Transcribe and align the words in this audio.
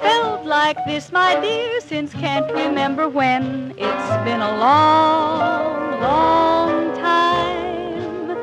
felt 0.00 0.44
like 0.44 0.76
this, 0.86 1.12
my 1.12 1.38
dear, 1.40 1.80
since 1.80 2.12
can't 2.12 2.50
remember 2.52 3.08
when. 3.08 3.74
It's 3.76 4.24
been 4.24 4.40
a 4.40 4.58
long, 4.58 6.00
long 6.00 6.96
time. 6.96 8.36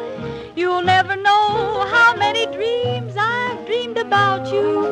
You'll 0.56 0.82
never 0.82 1.16
know 1.16 1.86
how 1.92 2.16
many 2.16 2.46
dreams 2.48 3.16
I've 3.18 3.66
dreamed 3.66 3.98
about 3.98 4.52
you, 4.54 4.86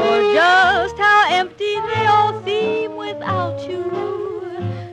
or 0.00 0.34
just 0.34 0.96
how 0.98 1.26
empty 1.30 1.74
they 1.90 2.06
all 2.06 2.42
seem 2.44 2.96
without 2.96 3.68
you. 3.68 3.84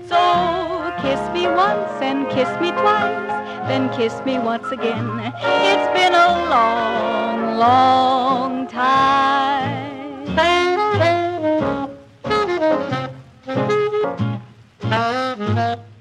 So 0.07 0.93
kiss 1.01 1.19
me 1.33 1.47
once 1.47 2.01
and 2.01 2.29
kiss 2.29 2.49
me 2.61 2.71
twice, 2.71 3.67
then 3.67 3.89
kiss 3.93 4.13
me 4.25 4.39
once 4.39 4.67
again. 4.71 5.07
It's 5.71 5.87
been 5.97 6.13
a 6.13 6.29
long, 6.49 7.57
long 7.57 8.67
time. 8.67 9.32
Kiss 15.53 15.92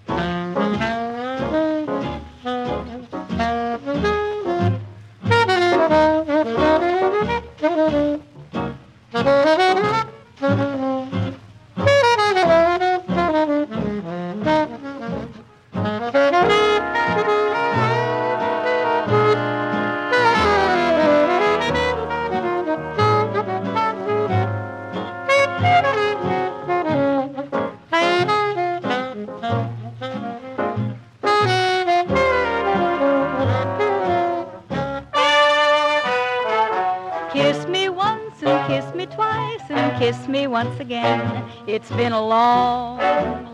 once 40.65 40.79
again. 40.79 41.45
It's 41.67 41.91
been 41.91 42.13
a 42.13 42.25
long, 42.25 42.99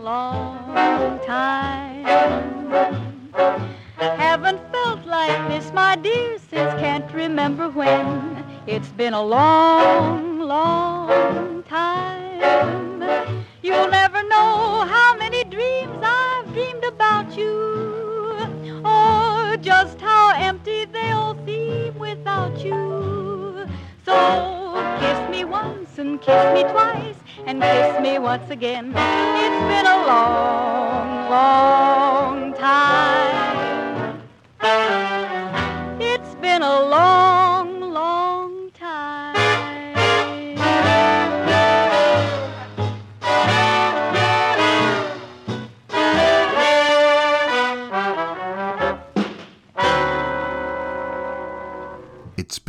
long 0.03 1.19
time. 1.25 2.05
Haven't 3.97 4.61
felt 4.71 5.03
like 5.07 5.49
this, 5.49 5.73
my 5.73 5.95
dear, 5.95 6.37
since 6.37 6.71
can't 6.79 7.11
remember 7.11 7.67
when. 7.69 8.45
It's 8.67 8.89
been 8.89 9.13
a 9.13 9.23
long, 9.23 9.58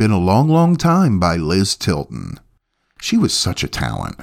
Been 0.01 0.09
a 0.09 0.17
Long, 0.17 0.49
Long 0.49 0.77
Time 0.77 1.19
by 1.19 1.35
Liz 1.35 1.75
Tilton. 1.75 2.39
She 2.99 3.17
was 3.17 3.35
such 3.35 3.63
a 3.63 3.67
talent. 3.67 4.19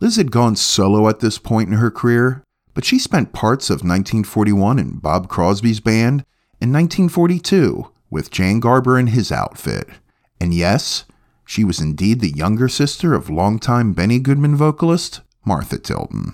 Liz 0.00 0.16
had 0.16 0.30
gone 0.30 0.56
solo 0.56 1.06
at 1.06 1.20
this 1.20 1.36
point 1.36 1.68
in 1.68 1.76
her 1.76 1.90
career, 1.90 2.42
but 2.72 2.86
she 2.86 2.98
spent 2.98 3.34
parts 3.34 3.68
of 3.68 3.84
1941 3.84 4.78
in 4.78 5.00
Bob 5.00 5.28
Crosby's 5.28 5.80
band 5.80 6.24
and 6.62 6.72
1942 6.72 7.92
with 8.08 8.30
Jan 8.30 8.58
Garber 8.58 8.96
and 8.96 9.10
his 9.10 9.30
outfit. 9.30 9.86
And 10.40 10.54
yes, 10.54 11.04
she 11.44 11.62
was 11.62 11.78
indeed 11.78 12.20
the 12.20 12.30
younger 12.30 12.70
sister 12.70 13.12
of 13.12 13.28
longtime 13.28 13.92
Benny 13.92 14.18
Goodman 14.18 14.56
vocalist 14.56 15.20
Martha 15.44 15.76
Tilton. 15.76 16.32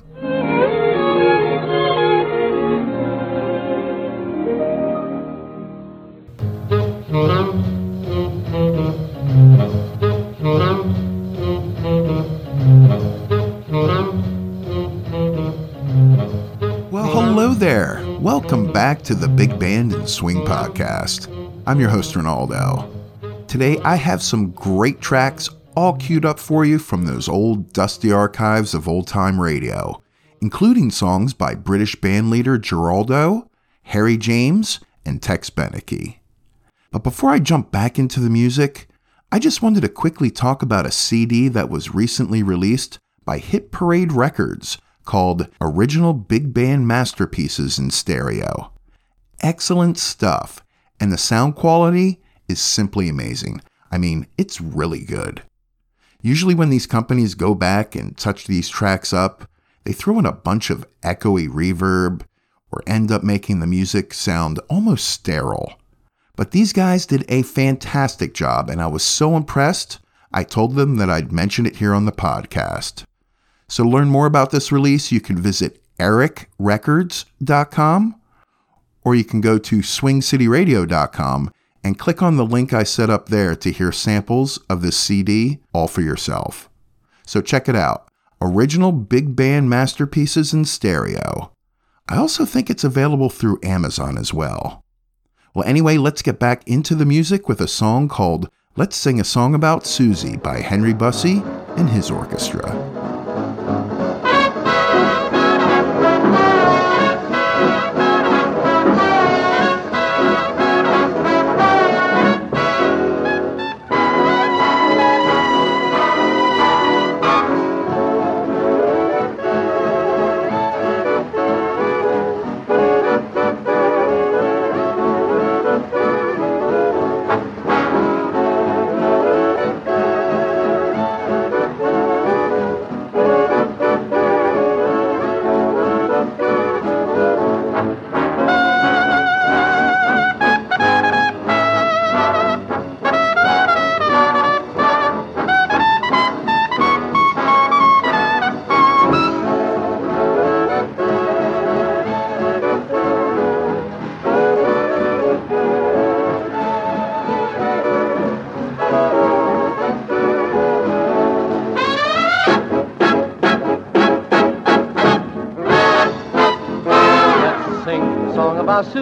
There. 17.58 18.00
Welcome 18.20 18.72
back 18.72 19.02
to 19.02 19.16
the 19.16 19.26
Big 19.26 19.58
Band 19.58 19.92
and 19.92 20.08
Swing 20.08 20.44
Podcast. 20.44 21.26
I'm 21.66 21.80
your 21.80 21.88
host, 21.88 22.14
Ronaldo. 22.14 22.88
Today, 23.48 23.80
I 23.80 23.96
have 23.96 24.22
some 24.22 24.52
great 24.52 25.00
tracks 25.00 25.50
all 25.74 25.96
queued 25.96 26.24
up 26.24 26.38
for 26.38 26.64
you 26.64 26.78
from 26.78 27.04
those 27.04 27.28
old, 27.28 27.72
dusty 27.72 28.12
archives 28.12 28.74
of 28.74 28.86
old 28.86 29.08
time 29.08 29.40
radio, 29.40 30.00
including 30.40 30.92
songs 30.92 31.34
by 31.34 31.56
British 31.56 31.96
bandleader 31.96 32.58
Geraldo, 32.58 33.48
Harry 33.82 34.16
James, 34.16 34.78
and 35.04 35.20
Tex 35.20 35.50
Beneke. 35.50 36.18
But 36.92 37.02
before 37.02 37.30
I 37.30 37.40
jump 37.40 37.72
back 37.72 37.98
into 37.98 38.20
the 38.20 38.30
music, 38.30 38.86
I 39.32 39.40
just 39.40 39.62
wanted 39.62 39.80
to 39.80 39.88
quickly 39.88 40.30
talk 40.30 40.62
about 40.62 40.86
a 40.86 40.92
CD 40.92 41.48
that 41.48 41.70
was 41.70 41.92
recently 41.92 42.44
released 42.44 43.00
by 43.24 43.38
Hit 43.38 43.72
Parade 43.72 44.12
Records 44.12 44.78
called 45.08 45.48
Original 45.62 46.12
Big 46.12 46.52
Band 46.52 46.86
Masterpieces 46.86 47.78
in 47.78 47.90
Stereo. 47.90 48.70
Excellent 49.40 49.96
stuff, 49.96 50.62
and 51.00 51.10
the 51.10 51.16
sound 51.16 51.56
quality 51.56 52.20
is 52.46 52.60
simply 52.60 53.08
amazing. 53.08 53.62
I 53.90 53.96
mean, 53.96 54.26
it's 54.36 54.60
really 54.60 55.02
good. 55.06 55.42
Usually, 56.20 56.54
when 56.54 56.68
these 56.68 56.86
companies 56.86 57.34
go 57.34 57.54
back 57.54 57.94
and 57.94 58.18
touch 58.18 58.46
these 58.46 58.68
tracks 58.68 59.14
up, 59.14 59.48
they 59.84 59.94
throw 59.94 60.18
in 60.18 60.26
a 60.26 60.32
bunch 60.32 60.68
of 60.68 60.86
echoey 61.00 61.48
reverb 61.48 62.26
or 62.70 62.82
end 62.86 63.10
up 63.10 63.22
making 63.24 63.60
the 63.60 63.66
music 63.66 64.12
sound 64.12 64.60
almost 64.68 65.08
sterile. 65.08 65.80
But 66.36 66.50
these 66.50 66.74
guys 66.74 67.06
did 67.06 67.24
a 67.30 67.42
fantastic 67.44 68.34
job, 68.34 68.68
and 68.68 68.82
I 68.82 68.88
was 68.88 69.04
so 69.04 69.38
impressed, 69.38 70.00
I 70.34 70.44
told 70.44 70.74
them 70.74 70.96
that 70.96 71.08
I'd 71.08 71.32
mention 71.32 71.64
it 71.64 71.76
here 71.76 71.94
on 71.94 72.04
the 72.04 72.12
podcast. 72.12 73.04
So, 73.68 73.84
to 73.84 73.88
learn 73.88 74.08
more 74.08 74.26
about 74.26 74.50
this 74.50 74.72
release, 74.72 75.12
you 75.12 75.20
can 75.20 75.36
visit 75.36 75.80
ericrecords.com 75.98 78.20
or 79.04 79.14
you 79.14 79.24
can 79.24 79.40
go 79.40 79.58
to 79.58 79.78
swingcityradio.com 79.78 81.50
and 81.84 81.98
click 81.98 82.22
on 82.22 82.36
the 82.36 82.44
link 82.44 82.72
I 82.72 82.82
set 82.82 83.10
up 83.10 83.28
there 83.28 83.54
to 83.56 83.72
hear 83.72 83.92
samples 83.92 84.58
of 84.68 84.82
this 84.82 84.96
CD 84.96 85.60
all 85.72 85.88
for 85.88 86.02
yourself. 86.02 86.68
So 87.24 87.40
check 87.40 87.68
it 87.68 87.76
out 87.76 88.08
original 88.40 88.92
big 88.92 89.34
band 89.34 89.68
masterpieces 89.68 90.54
in 90.54 90.64
stereo. 90.64 91.52
I 92.08 92.16
also 92.16 92.44
think 92.44 92.70
it's 92.70 92.84
available 92.84 93.30
through 93.30 93.60
Amazon 93.62 94.16
as 94.16 94.32
well. 94.32 94.84
Well, 95.54 95.66
anyway, 95.66 95.96
let's 95.96 96.22
get 96.22 96.38
back 96.38 96.66
into 96.68 96.94
the 96.94 97.04
music 97.04 97.48
with 97.48 97.60
a 97.60 97.68
song 97.68 98.08
called 98.08 98.48
Let's 98.76 98.96
Sing 98.96 99.20
a 99.20 99.24
Song 99.24 99.54
About 99.54 99.86
Susie 99.86 100.36
by 100.36 100.60
Henry 100.60 100.94
Busse 100.94 101.42
and 101.76 101.90
his 101.90 102.10
orchestra. 102.10 102.97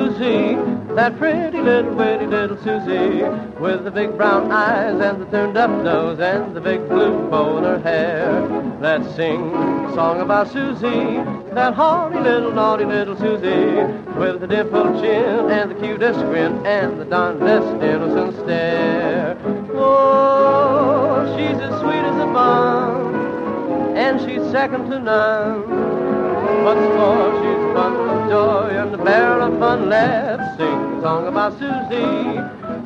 Susie, 0.06 0.54
that 0.94 1.18
pretty 1.18 1.58
little, 1.58 1.96
pretty 1.96 2.26
little 2.26 2.56
Susie, 2.58 3.24
with 3.58 3.82
the 3.82 3.90
big 3.90 4.16
brown 4.16 4.52
eyes 4.52 5.00
and 5.00 5.20
the 5.20 5.24
turned 5.26 5.56
up 5.56 5.68
nose 5.68 6.20
and 6.20 6.54
the 6.54 6.60
big 6.60 6.88
blue 6.88 7.28
bow 7.28 7.58
in 7.58 7.64
her 7.64 7.80
hair. 7.80 8.40
Let's 8.80 9.12
sing 9.16 9.52
a 9.52 9.92
song 9.96 10.20
about 10.20 10.52
Susie, 10.52 11.18
that 11.54 11.74
haughty 11.74 12.20
little, 12.20 12.52
naughty 12.52 12.84
little 12.84 13.16
Susie, 13.16 13.82
with 14.16 14.38
the 14.40 14.46
dimpled 14.46 15.02
chin 15.02 15.50
and 15.50 15.72
the 15.72 15.74
cutest 15.74 16.20
grin 16.20 16.64
and 16.64 17.00
the 17.00 17.04
darndest 17.04 17.82
innocent 17.82 18.36
stare. 18.44 19.36
Oh, 19.74 21.34
she's 21.36 21.60
as 21.60 21.80
sweet 21.80 22.04
as 22.04 22.16
a 22.20 22.26
bun, 22.32 23.96
and 23.96 24.20
she's 24.20 24.52
second 24.52 24.88
to 24.88 25.00
none. 25.00 26.64
What's 26.64 26.80
more, 26.80 27.42
she's 27.42 27.55
and 28.32 28.92
the 28.92 28.98
barrel 28.98 29.52
of 29.52 29.58
fun. 29.60 29.88
Let's 29.88 30.56
sing 30.56 30.68
a 30.68 31.00
song 31.00 31.28
about 31.28 31.52
Susie. 31.58 32.40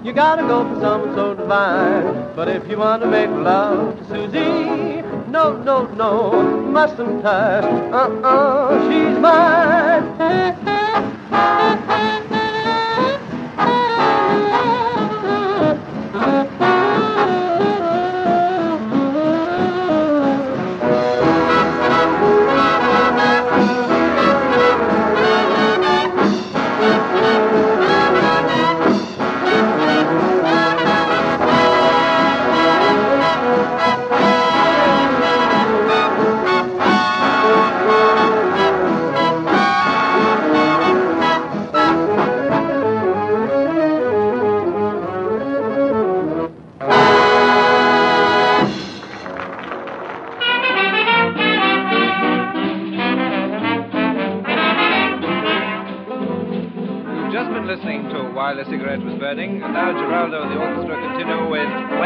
You 0.06 0.12
gotta 0.12 0.42
go 0.42 0.68
for 0.68 0.80
someone 0.80 1.14
so 1.14 1.34
divine. 1.34 2.34
But 2.36 2.48
if 2.48 2.68
you 2.68 2.76
want 2.76 3.02
to 3.02 3.08
make 3.08 3.30
love 3.30 3.98
to 3.98 4.04
Susie, 4.08 5.02
no, 5.30 5.56
no, 5.62 5.86
no, 5.94 6.32
mustn't 6.70 7.22
touch. 7.22 7.64
Uh-uh, 7.64 8.90
she's 8.90 9.18
mine. 9.18 10.16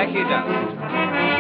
like 0.05 0.15
he 0.15 0.23
does. 0.23 1.34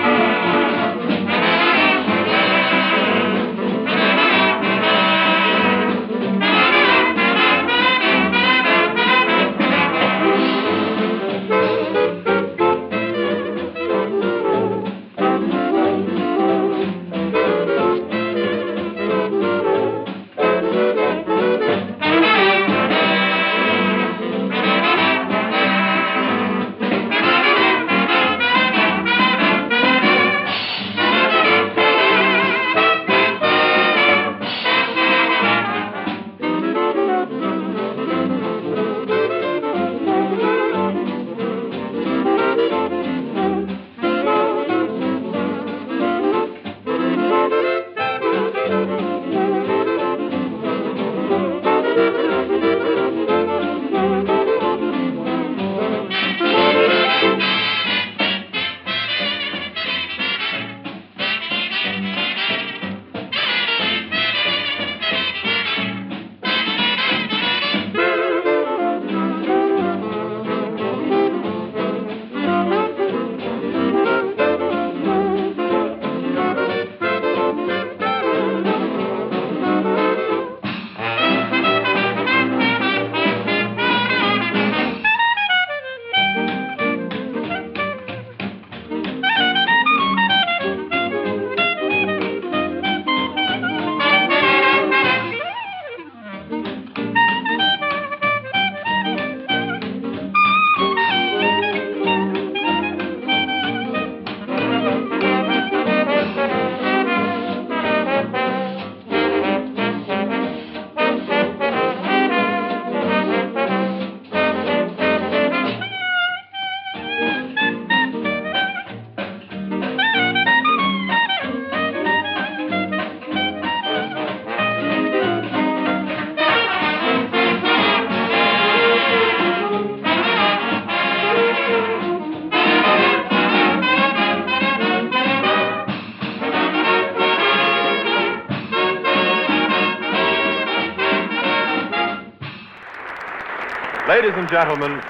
And 144.44 144.50
gentlemen, 144.50 145.02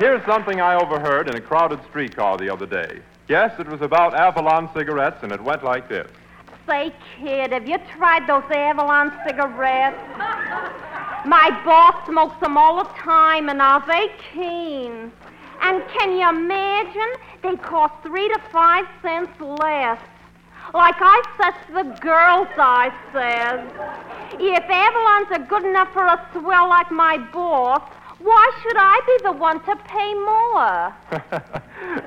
here's 0.00 0.24
something 0.26 0.60
I 0.60 0.74
overheard 0.74 1.28
in 1.28 1.36
a 1.36 1.40
crowded 1.40 1.78
streetcar 1.90 2.38
the 2.38 2.52
other 2.52 2.66
day. 2.66 2.98
Yes, 3.28 3.52
it 3.60 3.68
was 3.68 3.82
about 3.82 4.14
Avalon 4.14 4.68
cigarettes, 4.74 5.18
and 5.22 5.30
it 5.30 5.40
went 5.40 5.62
like 5.62 5.88
this. 5.88 6.10
Say, 6.66 6.92
kid, 7.16 7.52
have 7.52 7.68
you 7.68 7.78
tried 7.96 8.26
those 8.26 8.42
Avalon 8.50 9.12
cigarettes? 9.24 9.96
My 11.24 11.50
boss 11.64 12.04
smokes 12.04 12.40
them 12.40 12.56
all 12.56 12.82
the 12.82 12.90
time, 12.94 13.48
and 13.48 13.62
are 13.62 13.84
they 13.86 14.10
keen? 14.32 15.12
And 15.62 15.84
can 15.90 16.18
you 16.18 16.28
imagine? 16.28 17.12
They 17.44 17.54
cost 17.58 17.94
three 18.02 18.28
to 18.28 18.40
five 18.50 18.86
cents 19.02 19.30
less. 19.40 20.00
Like 20.74 20.96
I 20.98 21.22
says 21.40 21.54
to 21.68 21.72
the 21.74 22.00
girls, 22.00 22.48
I 22.58 22.90
says, 23.12 23.60
if 24.40 24.64
Avalons 24.64 25.30
are 25.38 25.46
good 25.46 25.64
enough 25.64 25.92
for 25.92 26.04
a 26.04 26.28
swell 26.32 26.68
like 26.68 26.90
my 26.90 27.18
boss, 27.32 27.82
why 28.22 28.50
should 28.62 28.76
I 28.76 29.00
be 29.06 29.24
the 29.24 29.32
one 29.32 29.64
to 29.64 29.76
pay 29.76 30.14
more? 30.14 30.94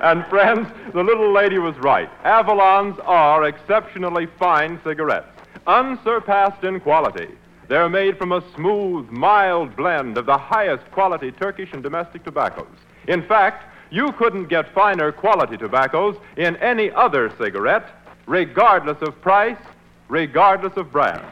and 0.00 0.24
friends, 0.26 0.68
the 0.92 1.02
little 1.02 1.32
lady 1.32 1.58
was 1.58 1.76
right. 1.78 2.08
Avalons 2.24 2.98
are 3.04 3.44
exceptionally 3.44 4.26
fine 4.38 4.80
cigarettes, 4.84 5.26
unsurpassed 5.66 6.62
in 6.62 6.78
quality. 6.80 7.28
They're 7.68 7.88
made 7.88 8.16
from 8.16 8.30
a 8.30 8.44
smooth, 8.54 9.10
mild 9.10 9.74
blend 9.74 10.16
of 10.16 10.26
the 10.26 10.38
highest 10.38 10.88
quality 10.92 11.32
Turkish 11.32 11.72
and 11.72 11.82
domestic 11.82 12.22
tobaccos. 12.22 12.76
In 13.08 13.26
fact, 13.26 13.64
you 13.90 14.12
couldn't 14.12 14.48
get 14.48 14.72
finer 14.72 15.10
quality 15.10 15.56
tobaccos 15.56 16.16
in 16.36 16.56
any 16.56 16.90
other 16.92 17.32
cigarette, 17.38 17.90
regardless 18.26 19.00
of 19.02 19.20
price, 19.20 19.58
regardless 20.08 20.76
of 20.76 20.92
brand. 20.92 21.24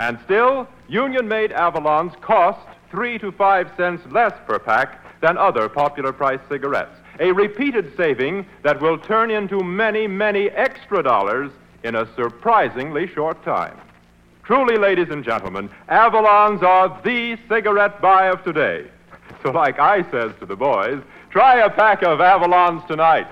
And 0.00 0.18
still, 0.24 0.66
Union 0.88 1.28
made 1.28 1.50
Avalons 1.50 2.18
cost 2.20 2.66
three 2.90 3.18
to 3.18 3.32
five 3.32 3.70
cents 3.76 4.02
less 4.10 4.32
per 4.46 4.58
pack 4.58 5.20
than 5.20 5.36
other 5.38 5.68
popular 5.68 6.12
price 6.12 6.40
cigarettes. 6.48 6.96
A 7.20 7.32
repeated 7.32 7.92
saving 7.96 8.46
that 8.62 8.80
will 8.80 8.98
turn 8.98 9.30
into 9.30 9.60
many, 9.60 10.06
many 10.06 10.48
extra 10.50 11.02
dollars 11.02 11.50
in 11.82 11.94
a 11.94 12.08
surprisingly 12.14 13.06
short 13.06 13.42
time. 13.44 13.78
Truly, 14.42 14.76
ladies 14.78 15.10
and 15.10 15.24
gentlemen, 15.24 15.70
Avalons 15.88 16.62
are 16.62 17.00
the 17.04 17.38
cigarette 17.48 18.00
buy 18.00 18.28
of 18.28 18.42
today. 18.42 18.86
So, 19.42 19.50
like 19.50 19.78
I 19.78 20.02
says 20.10 20.32
to 20.40 20.46
the 20.46 20.56
boys, 20.56 21.00
try 21.30 21.60
a 21.60 21.70
pack 21.70 22.02
of 22.02 22.18
Avalons 22.18 22.86
tonight. 22.86 23.28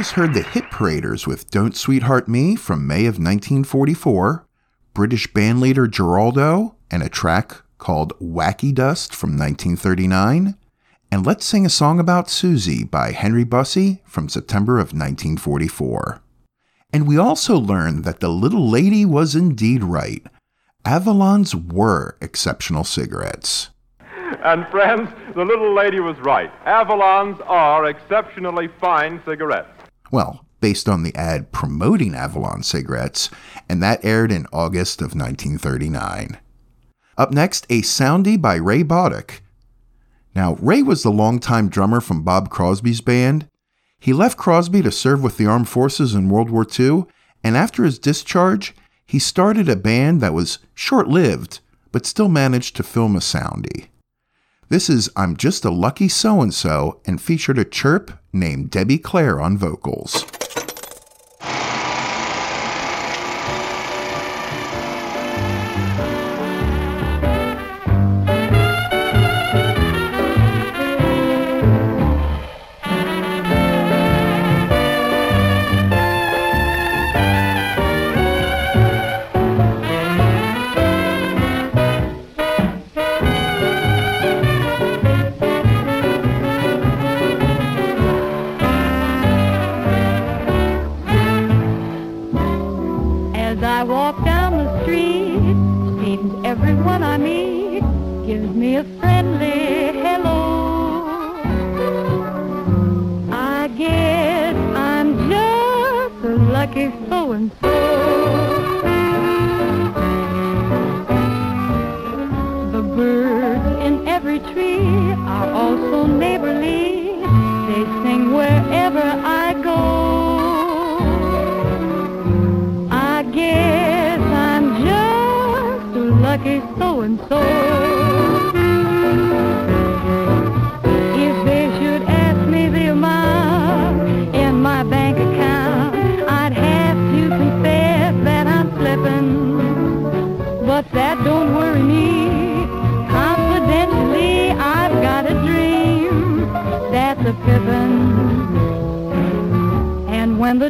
Just 0.00 0.12
heard 0.12 0.32
the 0.32 0.40
Hit 0.40 0.70
Paraders 0.70 1.26
with 1.26 1.50
Don't 1.50 1.76
Sweetheart 1.76 2.26
Me 2.26 2.56
from 2.56 2.86
May 2.86 3.00
of 3.00 3.18
1944, 3.18 4.46
British 4.94 5.30
bandleader 5.30 5.86
Geraldo, 5.88 6.74
and 6.90 7.02
a 7.02 7.10
track 7.10 7.60
called 7.76 8.18
Wacky 8.18 8.74
Dust 8.74 9.14
from 9.14 9.36
1939, 9.36 10.56
and 11.12 11.26
Let's 11.26 11.44
Sing 11.44 11.66
a 11.66 11.68
Song 11.68 12.00
About 12.00 12.30
Susie 12.30 12.82
by 12.82 13.12
Henry 13.12 13.44
Busse 13.44 14.00
from 14.06 14.30
September 14.30 14.78
of 14.78 14.94
1944. 14.94 16.22
And 16.94 17.06
we 17.06 17.18
also 17.18 17.58
learned 17.58 18.04
that 18.04 18.20
the 18.20 18.30
little 18.30 18.70
lady 18.70 19.04
was 19.04 19.34
indeed 19.34 19.84
right. 19.84 20.26
Avalons 20.82 21.54
were 21.74 22.16
exceptional 22.22 22.84
cigarettes. 22.84 23.68
And 24.42 24.66
friends, 24.68 25.10
the 25.34 25.44
little 25.44 25.74
lady 25.74 26.00
was 26.00 26.16
right. 26.20 26.50
Avalons 26.64 27.38
are 27.46 27.84
exceptionally 27.84 28.68
fine 28.80 29.20
cigarettes. 29.26 29.68
Well, 30.10 30.44
based 30.60 30.88
on 30.88 31.02
the 31.02 31.14
ad 31.14 31.52
promoting 31.52 32.14
Avalon 32.14 32.62
cigarettes, 32.62 33.30
and 33.68 33.82
that 33.82 34.04
aired 34.04 34.32
in 34.32 34.46
August 34.52 35.00
of 35.00 35.14
1939. 35.14 36.38
Up 37.16 37.32
next, 37.32 37.66
a 37.70 37.82
soundie 37.82 38.40
by 38.40 38.56
Ray 38.56 38.82
Bauduc. 38.82 39.40
Now, 40.34 40.54
Ray 40.54 40.82
was 40.82 41.02
the 41.02 41.10
longtime 41.10 41.68
drummer 41.68 42.00
from 42.00 42.22
Bob 42.22 42.50
Crosby's 42.50 43.00
band. 43.00 43.48
He 43.98 44.12
left 44.12 44.38
Crosby 44.38 44.82
to 44.82 44.90
serve 44.90 45.22
with 45.22 45.36
the 45.36 45.46
armed 45.46 45.68
forces 45.68 46.14
in 46.14 46.28
World 46.28 46.50
War 46.50 46.66
II, 46.78 47.04
and 47.42 47.56
after 47.56 47.84
his 47.84 47.98
discharge, 47.98 48.74
he 49.06 49.18
started 49.18 49.68
a 49.68 49.76
band 49.76 50.20
that 50.20 50.34
was 50.34 50.58
short 50.74 51.08
lived, 51.08 51.60
but 51.92 52.06
still 52.06 52.28
managed 52.28 52.76
to 52.76 52.82
film 52.82 53.16
a 53.16 53.20
soundie. 53.20 53.88
This 54.70 54.88
is 54.88 55.10
I'm 55.16 55.36
Just 55.36 55.64
a 55.64 55.70
Lucky 55.70 56.08
So 56.08 56.40
and 56.40 56.54
So 56.54 57.00
and 57.04 57.20
featured 57.20 57.58
a 57.58 57.64
chirp 57.64 58.12
named 58.32 58.70
Debbie 58.70 58.98
Clare 58.98 59.40
on 59.40 59.58
vocals. 59.58 60.24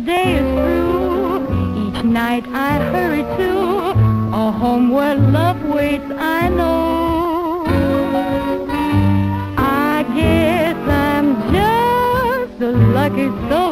The 0.01 0.07
day 0.07 0.37
is 0.37 0.49
through, 0.57 1.89
each 1.89 2.05
night 2.05 2.45
I 2.49 2.79
hurry 2.93 3.23
to 3.23 3.51
a 4.35 4.51
home 4.51 4.91
where 4.91 5.17
love 5.17 5.63
waits, 5.65 6.11
I 6.11 6.49
know. 6.49 7.65
I 9.59 10.05
guess 10.15 10.77
I'm 10.89 11.29
just 11.53 12.63
a 12.63 12.71
lucky 12.71 13.29
so-and-so. 13.49 13.70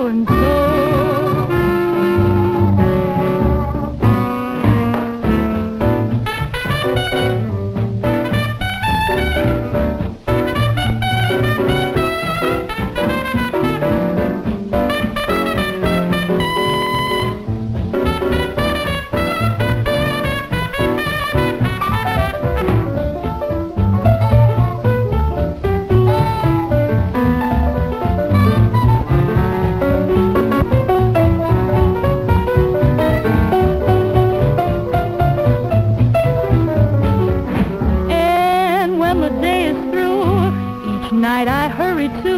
Night 41.28 41.48
I 41.62 41.68
hurry 41.68 42.08
to 42.24 42.36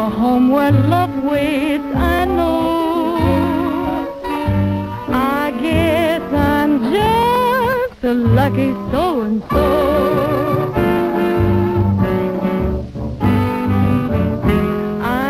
a 0.00 0.02
home 0.20 0.46
where 0.54 0.72
love 0.72 1.14
waits, 1.30 1.90
I 1.94 2.24
know. 2.36 2.56
I 5.38 5.44
guess 5.64 6.22
I'm 6.54 6.72
just 6.96 7.98
a 8.12 8.14
lucky 8.38 8.70
so-and-so. 8.90 9.66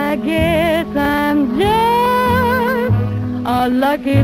I 0.05 0.17
guess 0.29 0.91
I'm 0.97 1.39
just 1.61 2.95
a 3.59 3.61
lucky 3.85 4.21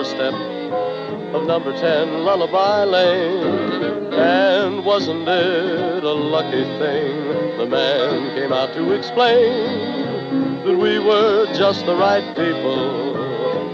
doorstep 0.00 0.32
of 1.34 1.46
number 1.46 1.78
10 1.78 2.24
Lullaby 2.24 2.84
Lane? 2.84 4.14
And 4.14 4.82
wasn't 4.82 5.28
it 5.28 6.02
a 6.02 6.12
lucky 6.12 6.64
thing 6.78 7.58
the 7.58 7.66
man 7.66 8.34
came 8.34 8.50
out 8.50 8.72
to 8.72 8.92
explain 8.92 10.64
that 10.64 10.78
we 10.78 10.98
were 10.98 11.52
just 11.52 11.84
the 11.84 11.94
right 11.94 12.24
people 12.34 13.12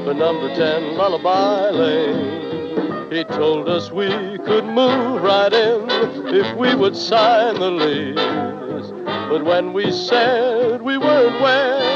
for 0.05 0.15
number 0.15 0.53
10 0.53 0.97
Lullaby 0.97 1.71
Lane? 1.71 3.13
He 3.13 3.23
told 3.23 3.69
us 3.69 3.93
we 3.93 4.09
could 4.39 4.65
move 4.65 5.23
right 5.23 5.53
in 5.53 5.89
if 6.35 6.57
we 6.57 6.75
would 6.75 6.97
sign 6.97 7.55
the 7.55 7.71
lease. 7.71 8.91
But 9.31 9.45
when 9.45 9.73
we 9.73 9.93
said 9.93 10.83
we 10.83 10.99
weren't 10.99 11.41
wed, 11.41 11.96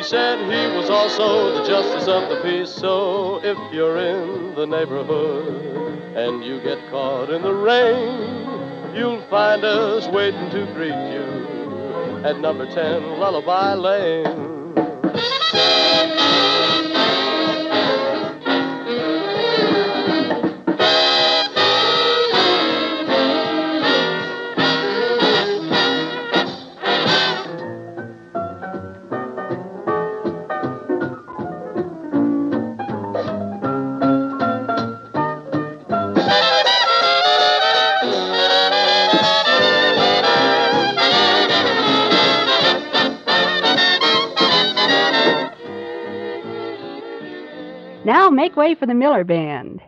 he 0.00 0.06
said 0.06 0.38
he 0.38 0.74
was 0.78 0.88
also 0.88 1.58
the 1.58 1.68
justice 1.68 2.08
of 2.08 2.30
the 2.30 2.40
peace. 2.42 2.70
So 2.70 3.38
if 3.44 3.58
you're 3.70 3.98
in 3.98 4.54
the 4.54 4.64
neighborhood 4.64 6.16
and 6.16 6.42
you 6.42 6.58
get 6.62 6.78
caught 6.88 7.28
in 7.28 7.42
the 7.42 7.52
rain, 7.52 8.96
you'll 8.96 9.20
find 9.28 9.62
us 9.62 10.08
waiting 10.08 10.48
to 10.52 10.64
greet 10.72 10.88
you 10.88 12.24
at 12.24 12.40
number 12.40 12.64
10 12.64 13.20
Lullaby 13.20 13.74
Lane. 13.74 14.50
Make 48.40 48.56
way 48.56 48.74
for 48.74 48.86
the 48.86 48.94
Miller 48.94 49.22
Band. 49.22 49.82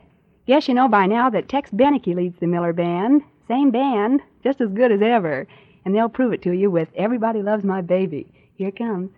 Guess 0.47 0.69
you 0.69 0.75
know 0.75 0.87
by 0.87 1.07
now 1.07 1.31
that 1.31 1.49
Tex 1.49 1.71
Beneke 1.71 2.15
leads 2.15 2.39
the 2.39 2.47
Miller 2.47 2.75
Band. 2.75 3.23
Same 3.49 3.71
band, 3.71 4.21
just 4.45 4.61
as 4.61 4.69
good 4.69 4.93
as 4.93 5.01
ever. 5.01 5.47
And 5.87 5.95
they'll 5.95 6.11
prove 6.11 6.35
it 6.35 6.43
to 6.43 6.53
you 6.53 6.71
with 6.71 6.89
Everybody 6.95 7.43
Loves 7.43 7.65
My 7.65 7.81
Baby. 7.81 8.27
Here 8.57 8.71
comes. 8.71 9.09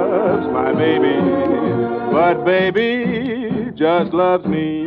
Loves 0.00 0.46
my 0.52 0.72
baby, 0.72 1.16
but 2.12 2.44
baby 2.44 3.70
just 3.76 4.12
loves 4.12 4.44
me. 4.46 4.86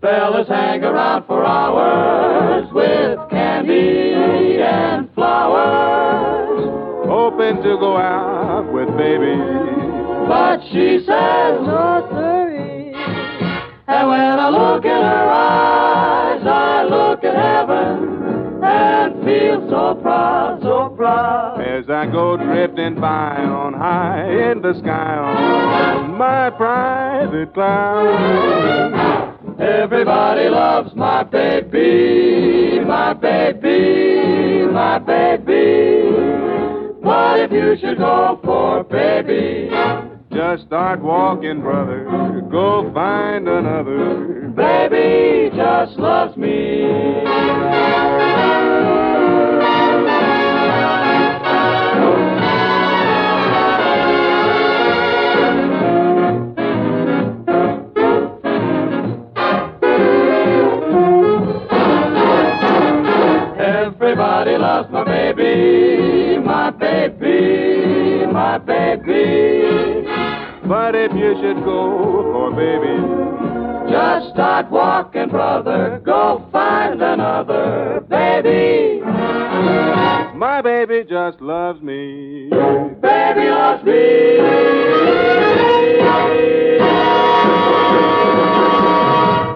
Fellas 0.00 0.48
hang 0.48 0.84
around 0.84 1.26
for 1.26 1.44
hours 1.44 2.66
with 2.72 3.18
candy 3.30 4.60
and 4.62 5.12
flowers. 5.14 6.66
Hoping 7.08 7.56
to 7.62 7.78
go 7.78 7.96
out 7.96 8.70
with 8.72 8.88
baby. 8.96 9.36
But 10.28 10.60
she 10.70 10.98
says 11.06 11.60
no, 11.66 12.08
sirree. 12.12 12.92
And 13.88 14.08
when 14.08 14.20
I 14.20 14.48
look 14.50 14.84
in 14.84 14.90
her 14.90 15.28
eyes, 15.30 16.42
I 16.44 16.84
look 16.84 17.24
at 17.24 17.34
heaven 17.34 18.15
feel 19.26 19.68
so 19.68 19.98
proud, 20.00 20.60
so 20.62 20.94
proud. 20.96 21.60
As 21.60 21.90
I 21.90 22.06
go 22.06 22.36
drifting 22.36 23.00
by 23.00 23.36
on 23.42 23.72
high 23.74 24.22
in 24.50 24.62
the 24.62 24.72
sky 24.80 25.16
on 25.18 26.16
my 26.16 26.50
private 26.50 27.52
cloud. 27.52 29.34
Everybody 29.58 30.48
loves 30.48 30.94
my 30.94 31.24
baby, 31.24 32.78
my 32.84 33.14
baby, 33.14 34.66
my 34.72 34.98
baby. 35.00 36.12
But 37.02 37.40
if 37.40 37.50
you 37.52 37.76
should 37.80 37.98
go 37.98 38.38
for 38.44 38.84
baby, 38.84 39.70
Just 40.32 40.66
start 40.66 41.00
walking, 41.00 41.62
brother. 41.62 42.04
Go 42.50 42.92
find 42.94 43.48
another. 43.48 44.52
baby 44.54 45.50
just 45.56 45.98
loves 45.98 46.36
me. 46.36 47.24
Just 74.66 74.72
start 74.74 75.14
walking, 75.14 75.28
brother. 75.28 76.00
Go 76.04 76.48
find 76.50 77.00
another 77.02 78.04
baby. 78.08 79.00
my 80.34 80.60
baby 80.62 81.04
just 81.08 81.40
loves 81.40 81.80
me. 81.82 82.48
Baby 83.00 83.48
loves 83.48 83.84
me. 83.84 84.38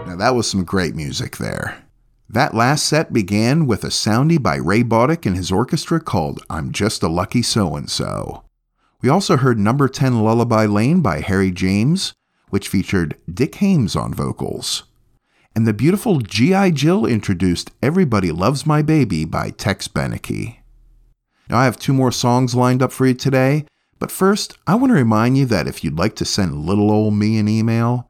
Now, 0.07 0.17
that 0.17 0.35
was 0.35 0.49
some 0.49 0.65
great 0.65 0.95
music 0.95 1.39
there. 1.39 1.83
That 2.29 2.55
last 2.55 2.87
set 2.87 3.13
began 3.13 3.67
with 3.67 3.83
a 3.83 3.89
soundie 3.89 4.41
by 4.41 4.57
Ray 4.57 4.85
Bauduc 4.85 5.27
and 5.27 5.37
his 5.37 5.51
orchestra 5.51 6.01
called 6.01 6.45
I'm 6.49 6.71
Just 6.71 7.03
a 7.03 7.09
Lucky 7.09 7.43
So 7.43 7.75
and 7.75 7.91
So. 7.91 8.45
We 9.03 9.09
also 9.09 9.37
heard 9.37 9.59
Number 9.59 9.89
10 9.89 10.23
Lullaby 10.23 10.67
Lane 10.67 11.01
by 11.01 11.21
Harry 11.21 11.51
James, 11.51 12.15
which 12.51 12.69
featured 12.69 13.17
Dick 13.33 13.57
Haymes 13.57 13.97
on 13.97 14.15
vocals. 14.15 14.85
And 15.55 15.67
the 15.67 15.73
beautiful 15.73 16.21
G.I. 16.21 16.71
Jill 16.71 17.05
introduced 17.05 17.73
Everybody 17.83 18.31
Loves 18.31 18.65
My 18.65 18.83
Baby 18.83 19.25
by 19.25 19.51
Tex 19.51 19.89
Beneke. 19.89 20.59
Now, 21.49 21.59
I 21.59 21.65
have 21.65 21.77
two 21.77 21.93
more 21.93 22.13
songs 22.13 22.55
lined 22.55 22.83
up 22.83 22.93
for 22.93 23.05
you 23.05 23.15
today, 23.15 23.67
but 23.99 24.13
first, 24.13 24.57
I 24.69 24.77
want 24.77 24.91
to 24.91 24.95
remind 24.95 25.37
you 25.37 25.47
that 25.47 25.67
if 25.67 25.83
you'd 25.83 25.99
like 25.99 26.15
to 26.17 26.25
send 26.25 26.65
little 26.65 26.93
old 26.93 27.15
me 27.15 27.37
an 27.37 27.49
email, 27.49 28.09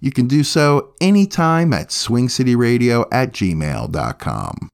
you 0.00 0.10
can 0.10 0.26
do 0.26 0.42
so 0.42 0.94
anytime 1.00 1.72
at 1.72 1.90
swingcityradio 1.90 3.06
at 3.12 3.32
gmail.com. 3.32 4.68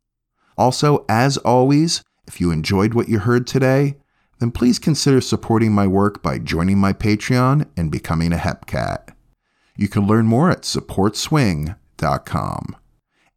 Also, 0.56 1.04
as 1.10 1.36
always, 1.38 2.02
if 2.26 2.40
you 2.40 2.50
enjoyed 2.50 2.94
what 2.94 3.10
you 3.10 3.18
heard 3.18 3.46
today, 3.46 3.96
then 4.38 4.50
please 4.50 4.78
consider 4.78 5.20
supporting 5.20 5.72
my 5.72 5.86
work 5.86 6.22
by 6.22 6.38
joining 6.38 6.78
my 6.78 6.94
Patreon 6.94 7.68
and 7.76 7.90
becoming 7.90 8.32
a 8.32 8.36
HEPCAT. 8.36 9.14
You 9.76 9.88
can 9.88 10.06
learn 10.06 10.26
more 10.26 10.50
at 10.50 10.62
supportswing.com. 10.62 11.76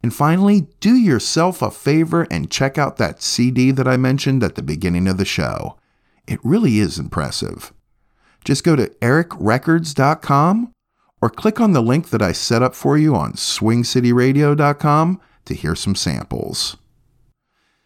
And 0.02 0.14
finally, 0.14 0.68
do 0.80 0.94
yourself 0.94 1.60
a 1.60 1.70
favor 1.70 2.26
and 2.30 2.50
check 2.50 2.78
out 2.78 2.96
that 2.96 3.22
CD 3.22 3.70
that 3.70 3.86
I 3.86 3.96
mentioned 3.96 4.42
at 4.42 4.54
the 4.54 4.62
beginning 4.62 5.06
of 5.06 5.18
the 5.18 5.24
show. 5.24 5.76
It 6.26 6.40
really 6.42 6.78
is 6.78 6.98
impressive. 6.98 7.72
Just 8.44 8.64
go 8.64 8.76
to 8.76 8.88
ericrecords.com 9.00 10.72
or 11.20 11.28
click 11.28 11.60
on 11.60 11.72
the 11.72 11.82
link 11.82 12.08
that 12.10 12.22
I 12.22 12.32
set 12.32 12.62
up 12.62 12.74
for 12.74 12.96
you 12.96 13.14
on 13.14 13.34
swingcityradio.com 13.34 15.20
to 15.44 15.54
hear 15.54 15.74
some 15.74 15.94
samples. 15.94 16.76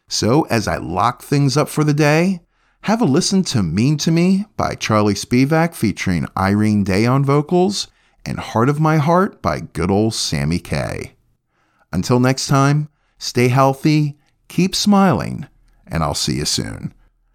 So, 0.08 0.42
as 0.42 0.68
I 0.68 0.76
lock 0.76 1.22
things 1.22 1.56
up 1.56 1.68
for 1.68 1.82
the 1.82 1.94
day, 1.94 2.40
have 2.82 3.00
a 3.00 3.06
listen 3.06 3.42
to 3.44 3.62
Mean 3.62 3.96
to 3.96 4.12
Me 4.12 4.44
by 4.56 4.74
Charlie 4.74 5.14
Spivak 5.14 5.74
featuring 5.74 6.28
Irene 6.36 6.84
Daye 6.84 7.06
on 7.06 7.24
vocals 7.24 7.88
and 8.26 8.38
Heart 8.38 8.68
of 8.68 8.80
My 8.80 8.96
Heart 8.96 9.42
by 9.42 9.60
good 9.60 9.90
old 9.90 10.14
Sammy 10.14 10.58
Kaye. 10.58 11.14
Until 11.92 12.20
next 12.20 12.46
time, 12.46 12.88
stay 13.18 13.48
healthy, 13.48 14.16
keep 14.48 14.74
smiling, 14.74 15.46
and 15.86 16.02
I'll 16.02 16.14
see 16.14 16.36
you 16.36 16.44
soon. 16.44 16.92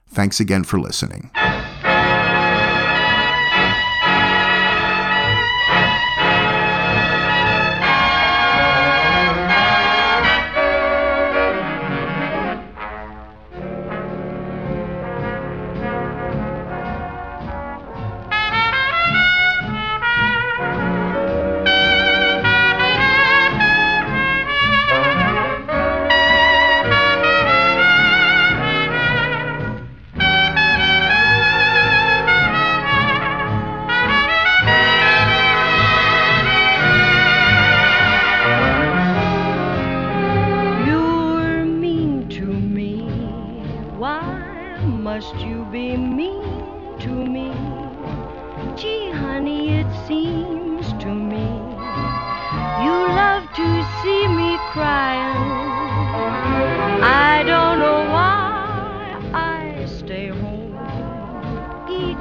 Thanks 0.10 0.40
again 0.40 0.64
for 0.64 0.80
listening. 0.80 1.32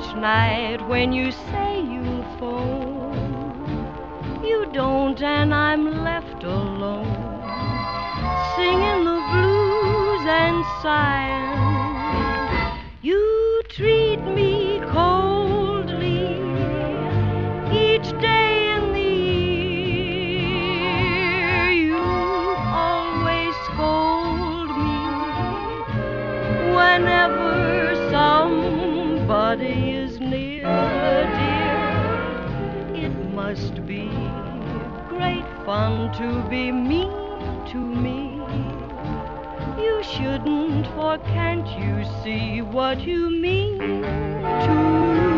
Each 0.09 0.17
night 0.17 0.89
when 0.89 1.13
you 1.13 1.31
say 1.31 1.81
you'll 1.81 2.25
phone. 2.39 4.43
You 4.43 4.67
don't, 4.73 5.21
and 5.21 5.53
I'm 5.53 6.05
left 6.05 6.45
alone 6.45 7.27
singing 8.57 9.05
the 9.05 9.21
blues 9.31 10.27
and 10.27 10.65
sighing. 10.83 11.68
Great 35.79 36.13
to 36.15 36.43
be 36.49 36.73
mean 36.73 37.11
to 37.67 37.79
me. 37.79 38.43
You 39.81 40.03
shouldn't, 40.03 40.87
for 40.89 41.19
can't 41.19 41.67
you 41.79 42.05
see 42.25 42.63
what 42.63 43.01
you 43.01 43.31
mean 43.31 44.03
to 44.03 44.75
me? 45.33 45.38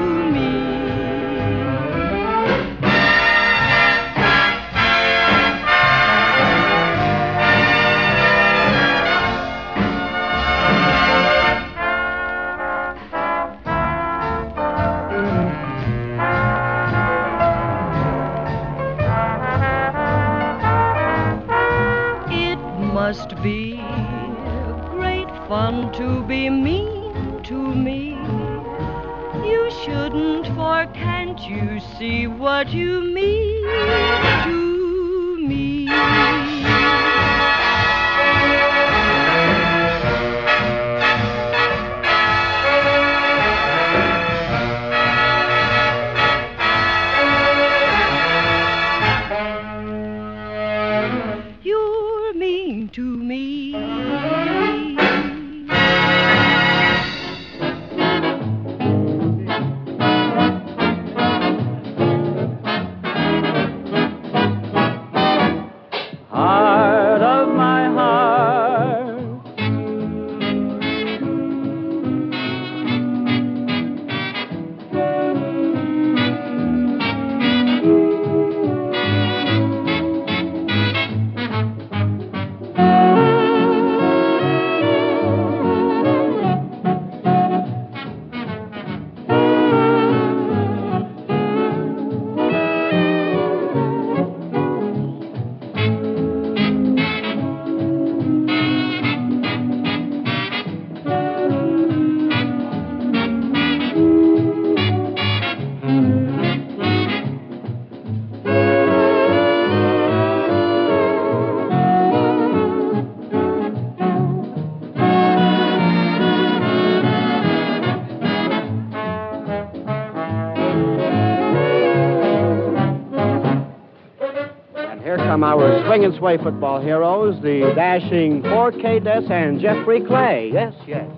And 126.04 126.14
sway 126.16 126.38
football 126.38 126.80
heroes, 126.80 127.40
the 127.42 127.72
dashing 127.74 128.42
4K 128.42 129.04
Des 129.04 129.32
and 129.32 129.60
Jeffrey 129.60 130.00
Clay. 130.00 130.50
Yes, 130.52 130.74
yes. 130.86 131.08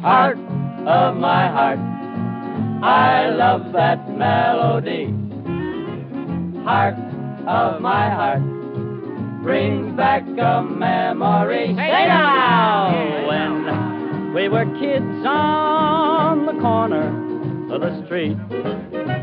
Heart 0.00 0.38
of 0.86 1.16
my 1.16 1.48
heart, 1.48 1.78
I 2.82 3.30
love 3.30 3.72
that 3.72 4.08
melody. 4.16 5.06
Heart 6.64 6.94
of 7.46 7.80
my 7.80 8.08
heart, 8.10 8.42
brings 9.42 9.96
back 9.96 10.22
a 10.22 10.62
memory. 10.62 11.68
Say 11.68 12.06
now! 12.06 13.26
When 13.28 14.34
we 14.34 14.48
were 14.48 14.64
kids 14.80 15.26
on 15.26 16.46
the 16.46 16.60
corner 16.60 17.08
of 17.72 17.80
the 17.80 18.04
street, 18.06 18.36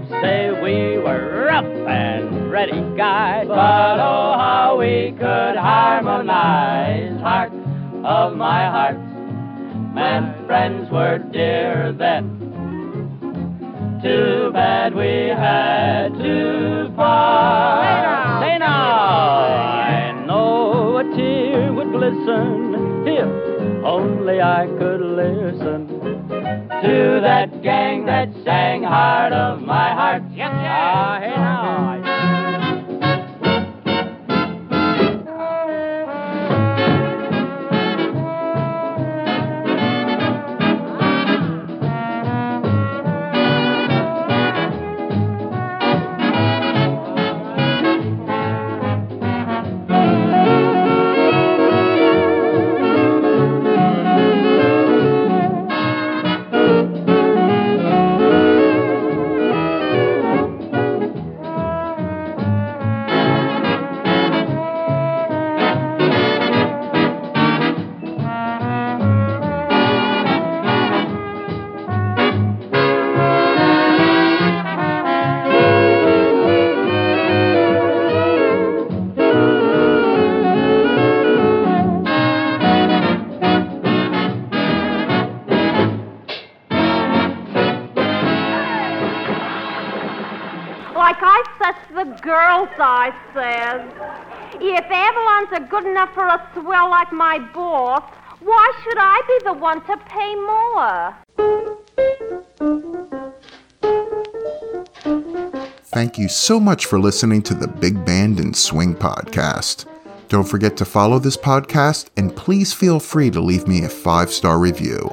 say 0.09 0.51
we 0.61 0.97
were 0.97 1.45
rough 1.45 1.65
and 1.65 2.51
ready 2.51 2.81
guys. 2.97 3.47
But 3.47 3.99
oh, 3.99 4.33
how 4.37 4.77
we 4.79 5.11
could 5.11 5.55
harmonize. 5.55 7.19
Heart 7.21 7.53
of 8.03 8.35
my 8.35 8.65
heart, 8.69 8.97
man, 9.93 10.45
friends 10.47 10.89
were 10.91 11.19
dear 11.31 11.93
then. 11.97 12.37
Too 14.01 14.51
bad 14.53 14.95
we 14.95 15.27
had 15.27 16.09
to 16.13 16.91
part. 16.95 18.41
Say 18.41 18.57
now, 18.57 18.67
I 18.67 20.25
know 20.25 20.97
a 20.97 21.03
tear 21.15 21.73
would 21.73 21.91
glisten 21.91 23.03
if 23.07 23.83
only 23.85 24.41
I 24.41 24.67
could 24.79 25.01
listen 25.01 25.88
To 26.81 27.19
that 27.21 27.61
gang 27.61 28.05
that 28.05 28.29
sang 28.45 28.83
Heart 28.83 29.33
of 29.33 29.61
my 29.63 29.93
heart. 29.93 30.23
Yes, 30.31 30.37
yes. 30.37 30.63
Ah, 30.63 31.19
hey 31.19 31.35
now. 31.35 32.08
I 92.81 93.13
says, 93.33 93.81
if 94.61 94.85
Avalons 94.85 95.51
are 95.53 95.67
good 95.67 95.85
enough 95.85 96.13
for 96.13 96.25
a 96.25 96.49
swell 96.53 96.89
like 96.89 97.11
my 97.11 97.39
boss, 97.53 98.03
why 98.39 98.71
should 98.83 98.97
I 98.97 99.21
be 99.27 99.39
the 99.45 99.53
one 99.53 99.85
to 99.85 99.97
pay 100.07 100.35
more? 100.35 101.15
Thank 105.91 106.17
you 106.17 106.29
so 106.29 106.59
much 106.59 106.85
for 106.85 106.99
listening 106.99 107.41
to 107.43 107.53
the 107.53 107.67
Big 107.67 108.05
Band 108.05 108.39
and 108.39 108.55
Swing 108.55 108.95
podcast. 108.95 109.85
Don't 110.29 110.47
forget 110.47 110.77
to 110.77 110.85
follow 110.85 111.19
this 111.19 111.35
podcast 111.35 112.09
and 112.15 112.35
please 112.35 112.71
feel 112.71 112.99
free 112.99 113.31
to 113.31 113.41
leave 113.41 113.67
me 113.67 113.83
a 113.83 113.89
five 113.89 114.31
star 114.31 114.59
review. 114.59 115.09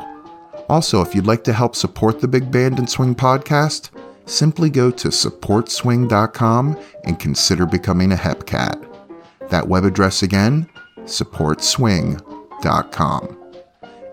Also, 0.68 1.00
if 1.00 1.14
you'd 1.14 1.26
like 1.26 1.44
to 1.44 1.52
help 1.52 1.74
support 1.74 2.20
the 2.20 2.28
Big 2.28 2.50
Band 2.50 2.78
and 2.78 2.90
Swing 2.90 3.14
podcast, 3.14 3.90
simply 4.26 4.68
go 4.70 4.90
to 4.90 5.08
supportswing.com 5.08 6.78
and 7.04 7.18
consider 7.18 7.66
becoming 7.66 8.12
a 8.12 8.16
HEPCAT. 8.16 9.48
That 9.48 9.68
web 9.68 9.84
address 9.84 10.22
again, 10.22 10.68
supportswing.com. 10.98 13.38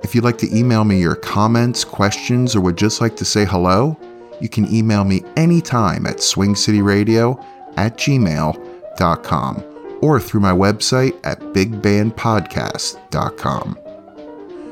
If 0.04 0.13
you'd 0.13 0.23
like 0.23 0.38
to 0.39 0.56
email 0.56 0.84
me 0.84 0.99
your 0.99 1.15
comments, 1.15 1.84
questions, 1.84 2.56
or 2.56 2.62
would 2.62 2.78
just 2.78 3.02
like 3.02 3.15
to 3.17 3.26
say 3.26 3.45
hello, 3.45 3.99
you 4.41 4.49
can 4.49 4.71
email 4.73 5.04
me 5.04 5.23
anytime 5.38 6.06
at 6.06 6.17
swingcityradio 6.17 7.43
at 7.78 7.97
gmail.com 7.97 9.63
or 10.02 10.19
through 10.19 10.41
my 10.41 10.52
website 10.52 11.17
at 11.23 11.39
bigbandpodcast.com. 11.39 13.80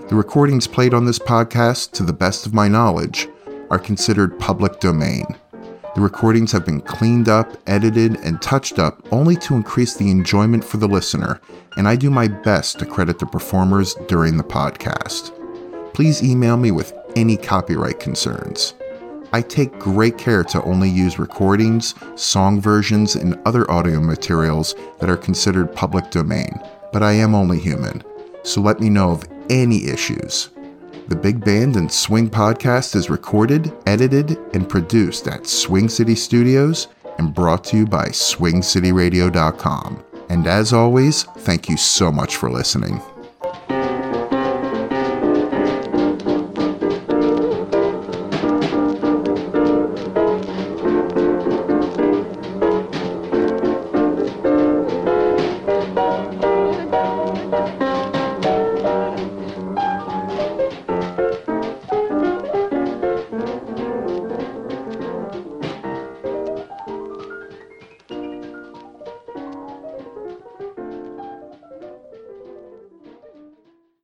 The 0.09 0.15
recordings 0.15 0.67
played 0.67 0.93
on 0.93 1.05
this 1.05 1.19
podcast, 1.19 1.91
to 1.91 2.03
the 2.03 2.11
best 2.11 2.45
of 2.45 2.53
my 2.53 2.67
knowledge, 2.67 3.29
are 3.71 3.79
considered 3.79 4.37
public 4.37 4.79
domain. 4.79 5.25
The 5.95 6.01
recordings 6.01 6.51
have 6.51 6.65
been 6.65 6.81
cleaned 6.81 7.27
up, 7.27 7.57
edited, 7.67 8.17
and 8.17 8.41
touched 8.41 8.79
up 8.79 9.05
only 9.11 9.35
to 9.37 9.55
increase 9.55 9.95
the 9.95 10.11
enjoyment 10.11 10.63
for 10.63 10.77
the 10.77 10.87
listener, 10.87 11.41
and 11.75 11.87
I 11.87 11.95
do 11.95 12.09
my 12.09 12.27
best 12.27 12.79
to 12.79 12.85
credit 12.85 13.17
the 13.17 13.25
performers 13.25 13.95
during 14.07 14.37
the 14.37 14.43
podcast. 14.43 15.33
Please 15.93 16.23
email 16.23 16.55
me 16.55 16.71
with 16.71 16.93
any 17.15 17.35
copyright 17.35 17.99
concerns. 17.99 18.73
I 19.33 19.41
take 19.41 19.79
great 19.79 20.17
care 20.17 20.43
to 20.45 20.63
only 20.63 20.89
use 20.89 21.17
recordings, 21.17 21.95
song 22.15 22.61
versions, 22.61 23.15
and 23.15 23.39
other 23.45 23.69
audio 23.71 23.99
materials 23.99 24.75
that 24.99 25.09
are 25.09 25.17
considered 25.17 25.73
public 25.73 26.11
domain. 26.11 26.59
but 26.91 27.01
I 27.03 27.13
am 27.13 27.33
only 27.33 27.57
human, 27.57 28.03
so 28.43 28.61
let 28.61 28.79
me 28.79 28.89
know 28.89 29.11
of 29.11 29.27
any 29.49 29.85
issues. 29.85 30.49
The 31.07 31.15
Big 31.15 31.43
Band 31.43 31.75
and 31.75 31.91
Swing 31.91 32.29
podcast 32.29 32.95
is 32.95 33.09
recorded, 33.09 33.73
edited, 33.85 34.37
and 34.53 34.69
produced 34.69 35.27
at 35.27 35.47
Swing 35.47 35.89
City 35.89 36.15
Studios 36.15 36.87
and 37.17 37.33
brought 37.33 37.63
to 37.65 37.77
you 37.77 37.85
by 37.85 38.07
SwingCityRadio.com. 38.07 40.03
And 40.29 40.47
as 40.47 40.71
always, 40.71 41.23
thank 41.23 41.67
you 41.67 41.75
so 41.75 42.11
much 42.11 42.37
for 42.37 42.49
listening. 42.49 43.01